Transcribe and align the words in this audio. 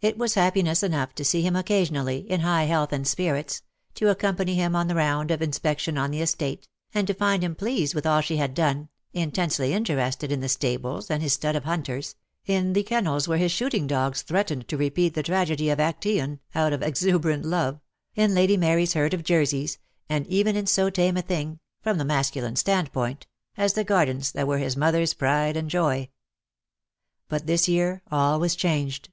It 0.00 0.16
was 0.16 0.34
happiness 0.34 0.84
enough 0.84 1.12
to 1.16 1.24
see 1.24 1.42
him 1.42 1.56
occasionally, 1.56 2.18
in 2.30 2.42
high 2.42 2.66
health 2.66 2.92
and 2.92 3.04
spirits, 3.04 3.62
to 3.94 4.10
accompany 4.10 4.54
him 4.54 4.76
on 4.76 4.88
a 4.88 4.94
round 4.94 5.32
of 5.32 5.42
inspection 5.42 5.98
on 5.98 6.12
the 6.12 6.22
estate, 6.22 6.68
and 6.94 7.04
to 7.08 7.14
find 7.14 7.42
him 7.42 7.56
pleased 7.56 7.96
with 7.96 8.06
all 8.06 8.20
she 8.20 8.36
had 8.36 8.54
done, 8.54 8.90
intensely 9.12 9.72
interested 9.72 10.30
in 10.30 10.38
the 10.38 10.48
stables 10.48 11.10
and 11.10 11.20
his 11.20 11.32
stud 11.32 11.56
of 11.56 11.64
hunters, 11.64 12.14
in 12.46 12.74
the 12.74 12.84
kennels 12.84 13.26
where 13.26 13.38
his 13.38 13.50
shooting 13.50 13.88
dogs 13.88 14.22
threatened 14.22 14.68
to 14.68 14.76
repeat 14.76 15.14
the 15.14 15.22
tragedy 15.24 15.68
of 15.68 15.80
Actaeon 15.80 16.38
out 16.54 16.72
of 16.72 16.80
exuberant 16.80 17.44
love, 17.44 17.80
in 18.14 18.36
Lady 18.36 18.56
Mary's 18.56 18.94
herd 18.94 19.12
of 19.12 19.24
Jerseys, 19.24 19.78
and 20.08 20.28
even 20.28 20.54
in 20.54 20.68
so 20.68 20.90
tame 20.90 21.16
a 21.16 21.22
thing— 21.22 21.58
from 21.82 21.98
the 21.98 22.04
masculine 22.04 22.54
standpoint— 22.54 23.26
as 23.56 23.72
the 23.72 23.82
gardens 23.82 24.30
that 24.30 24.46
were 24.46 24.58
his 24.58 24.76
mother's 24.76 25.12
pride 25.12 25.56
and 25.56 25.68
joy. 25.68 26.08
But 27.28 27.48
this 27.48 27.66
year 27.66 28.02
all 28.12 28.38
was 28.38 28.54
changed. 28.54 29.08